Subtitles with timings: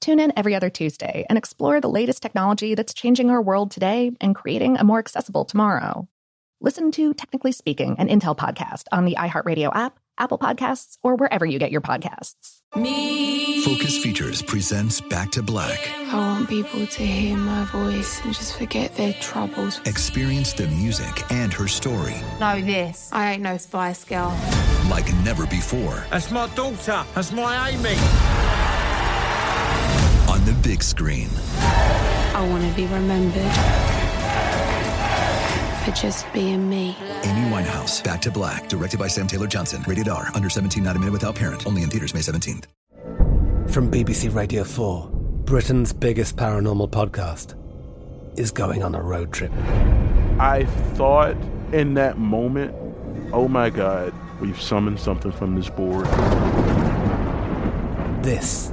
[0.00, 4.12] Tune in every other Tuesday and explore the latest technology that's changing our world today
[4.20, 6.08] and creating a more accessible tomorrow.
[6.62, 11.44] Listen to Technically Speaking, an Intel podcast on the iHeartRadio app, Apple Podcasts, or wherever
[11.44, 12.60] you get your podcasts.
[12.74, 13.62] Me.
[13.62, 15.90] Focus Features presents Back to Black.
[16.10, 19.80] I want people to hear my voice and just forget their troubles.
[19.84, 22.16] Experience the music and her story.
[22.40, 23.10] Know this.
[23.12, 24.34] I ain't no Spice Girl.
[24.88, 26.04] Like never before.
[26.10, 27.04] That's my daughter.
[27.14, 27.96] That's my Amy.
[30.70, 31.28] On the big screen.
[31.58, 33.42] I want to be remembered
[35.84, 36.96] for just being me.
[37.24, 39.82] Amy Winehouse, Back to Black, directed by Sam Taylor Johnson.
[39.88, 41.66] Rated R, under 17, not a minute without parent.
[41.66, 42.66] Only in theaters May 17th.
[43.72, 45.10] From BBC Radio 4,
[45.44, 47.56] Britain's biggest paranormal podcast
[48.38, 49.50] is going on a road trip.
[50.38, 51.36] I thought
[51.72, 52.76] in that moment,
[53.32, 56.06] oh my God, we've summoned something from this board.
[58.22, 58.72] This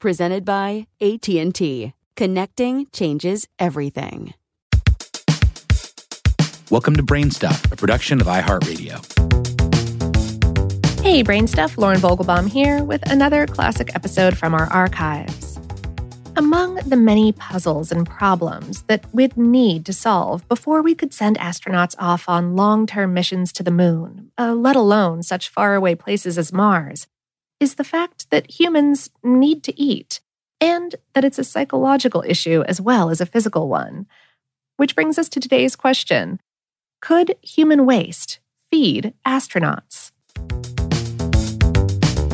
[0.00, 1.92] Presented by AT&T.
[2.16, 4.32] Connecting changes everything.
[6.70, 8.96] Welcome to Brainstuff, a production of iHeartRadio.
[11.02, 15.60] Hey, Brainstuff, Lauren Vogelbaum here with another classic episode from our archives.
[16.34, 21.36] Among the many puzzles and problems that we'd need to solve before we could send
[21.36, 26.38] astronauts off on long term missions to the moon, uh, let alone such faraway places
[26.38, 27.06] as Mars,
[27.60, 30.20] is the fact that humans need to eat,
[30.60, 34.06] and that it's a psychological issue as well as a physical one.
[34.78, 36.40] Which brings us to today's question
[37.02, 40.10] Could human waste feed astronauts?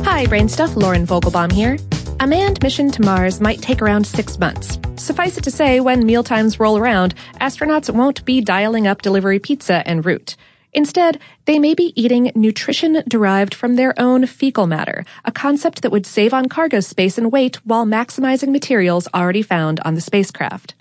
[0.05, 1.77] Hi, Brainstuff, Lauren Vogelbaum here.
[2.21, 4.79] A manned mission to Mars might take around six months.
[4.95, 9.85] Suffice it to say, when mealtimes roll around, astronauts won't be dialing up delivery pizza
[9.87, 10.35] en route.
[10.77, 15.91] Instead, they may be eating nutrition derived from their own fecal matter, a concept that
[15.91, 20.75] would save on cargo space and weight while maximizing materials already found on the spacecraft.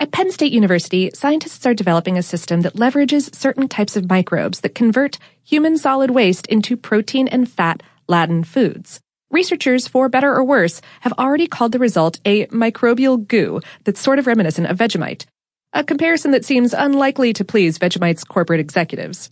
[0.00, 4.62] At Penn State University, scientists are developing a system that leverages certain types of microbes
[4.62, 8.98] that convert human solid waste into protein and fat laden foods.
[9.30, 14.18] Researchers, for better or worse, have already called the result a microbial goo that's sort
[14.18, 15.26] of reminiscent of Vegemite,
[15.72, 19.30] a comparison that seems unlikely to please Vegemite's corporate executives.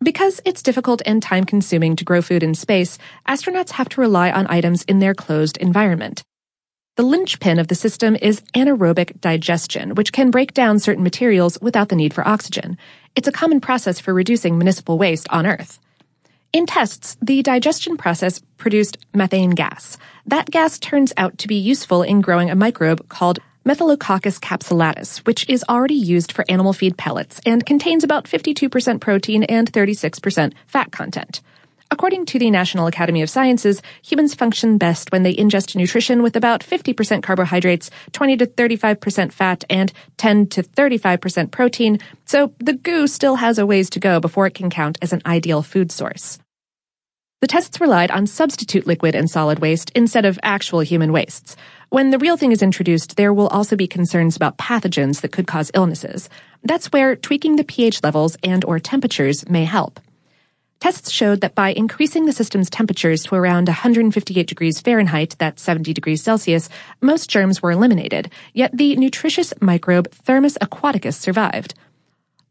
[0.00, 4.30] Because it's difficult and time consuming to grow food in space, astronauts have to rely
[4.30, 6.22] on items in their closed environment.
[6.96, 11.88] The linchpin of the system is anaerobic digestion, which can break down certain materials without
[11.88, 12.76] the need for oxygen.
[13.16, 15.78] It's a common process for reducing municipal waste on Earth.
[16.52, 19.96] In tests, the digestion process produced methane gas.
[20.26, 25.48] That gas turns out to be useful in growing a microbe called Methylococcus capsulatus, which
[25.48, 30.92] is already used for animal feed pellets and contains about 52% protein and 36% fat
[30.92, 31.40] content.
[31.90, 36.36] According to the National Academy of Sciences, humans function best when they ingest nutrition with
[36.36, 43.06] about 50% carbohydrates, 20 to 35% fat, and 10 to 35% protein, so the goo
[43.06, 46.38] still has a ways to go before it can count as an ideal food source.
[47.40, 51.54] The tests relied on substitute liquid and solid waste instead of actual human wastes.
[51.88, 55.46] When the real thing is introduced, there will also be concerns about pathogens that could
[55.46, 56.28] cause illnesses.
[56.64, 60.00] That's where tweaking the pH levels and or temperatures may help.
[60.80, 65.92] Tests showed that by increasing the system's temperatures to around 158 degrees Fahrenheit, that's 70
[65.92, 66.68] degrees Celsius,
[67.00, 71.74] most germs were eliminated, yet the nutritious microbe Thermus aquaticus survived.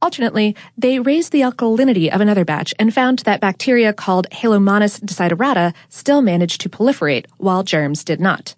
[0.01, 5.73] Alternately, they raised the alkalinity of another batch and found that bacteria called Halomonas desiderata
[5.89, 8.53] still managed to proliferate, while germs did not.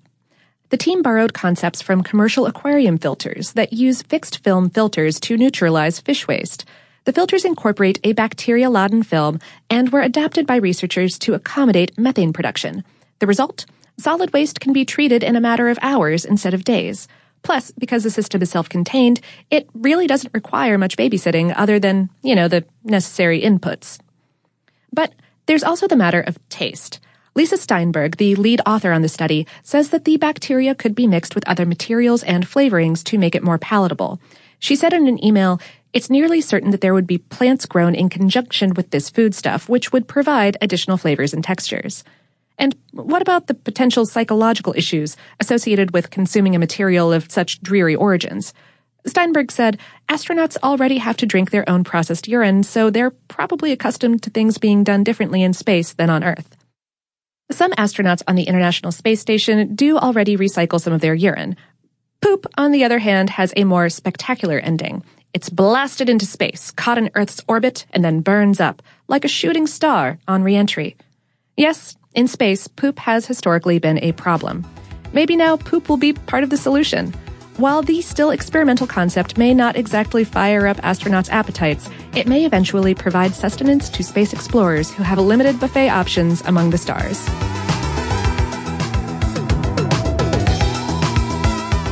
[0.70, 6.00] The team borrowed concepts from commercial aquarium filters that use fixed film filters to neutralize
[6.00, 6.66] fish waste.
[7.06, 9.40] The filters incorporate a bacteria laden film
[9.70, 12.84] and were adapted by researchers to accommodate methane production.
[13.20, 13.66] The result?
[13.98, 17.08] Solid waste can be treated in a matter of hours instead of days.
[17.42, 22.36] Plus, because the system is self-contained, it really doesn't require much babysitting other than, you
[22.36, 24.00] know, the necessary inputs.
[24.92, 25.14] But
[25.46, 27.00] there's also the matter of taste.
[27.36, 31.36] Lisa Steinberg, the lead author on the study, says that the bacteria could be mixed
[31.36, 34.20] with other materials and flavorings to make it more palatable.
[34.60, 35.62] She said in an email,
[35.94, 39.92] it's nearly certain that there would be plants grown in conjunction with this foodstuff, which
[39.94, 42.04] would provide additional flavors and textures.
[42.60, 47.96] And what about the potential psychological issues associated with consuming a material of such dreary
[47.96, 48.54] origins?
[49.08, 49.80] Steinberg said,
[50.10, 54.58] astronauts already have to drink their own processed urine, so they're probably accustomed to things
[54.58, 56.58] being done differently in space than on Earth.
[57.50, 61.56] Some astronauts on the International Space Station do already recycle some of their urine.
[62.22, 65.04] Poop, on the other hand, has a more spectacular ending.
[65.34, 69.66] It's blasted into space, caught in Earth's orbit, and then burns up, like a shooting
[69.66, 70.98] star on reentry.
[71.56, 74.66] Yes, in space, poop has historically been a problem.
[75.14, 77.14] Maybe now poop will be part of the solution.
[77.58, 82.96] While the still experimental concept may not exactly fire up astronauts' appetites, it may eventually
[82.96, 87.26] provide sustenance to space explorers who have limited buffet options among the stars.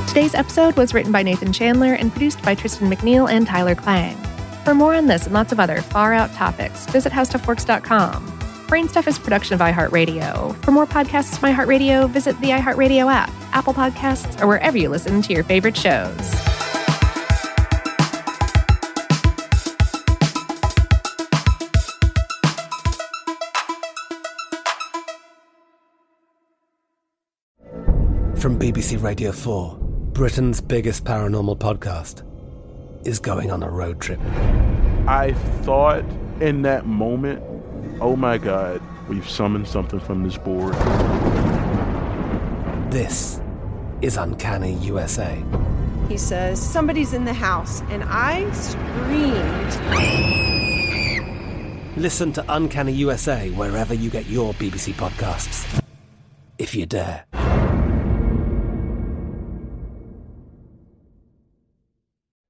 [0.07, 4.17] Today's episode was written by Nathan Chandler and produced by Tristan McNeil and Tyler Klang.
[4.63, 8.46] For more on this and lots of other far out topics, visit howstuffworks.com.
[8.67, 10.53] Brainstuff is a production of iHeartRadio.
[10.65, 15.21] For more podcasts from iHeartRadio, visit the iHeartRadio app, Apple Podcasts, or wherever you listen
[15.21, 16.17] to your favorite shows.
[28.35, 29.77] From BBC Radio 4,
[30.11, 32.23] Britain's biggest paranormal podcast
[33.07, 34.19] is going on a road trip.
[35.07, 36.03] I thought
[36.41, 37.41] in that moment,
[38.01, 40.73] oh my God, we've summoned something from this board.
[42.91, 43.41] This
[44.01, 45.43] is Uncanny USA.
[46.07, 49.77] He says, Somebody's in the house, and I screamed.
[51.97, 55.83] Listen to Uncanny USA wherever you get your BBC podcasts,
[56.57, 57.25] if you dare.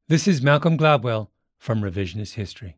[0.10, 2.78] This is Malcolm Gladwell from Revisionist History.